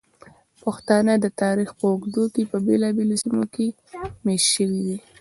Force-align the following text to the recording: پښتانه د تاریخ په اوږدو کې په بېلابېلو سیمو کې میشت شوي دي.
پښتانه 0.63 1.13
د 1.19 1.25
تاریخ 1.41 1.69
په 1.79 1.85
اوږدو 1.91 2.23
کې 2.33 2.43
په 2.51 2.57
بېلابېلو 2.65 3.15
سیمو 3.21 3.45
کې 3.55 3.67
میشت 4.25 4.47
شوي 4.55 4.81
دي. 4.87 4.97